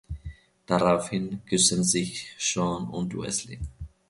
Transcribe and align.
Daraufhin 0.65 1.45
küssen 1.45 1.83
sich 1.83 2.33
Sean 2.39 2.87
und 2.89 3.15
Wesley. 3.15 3.59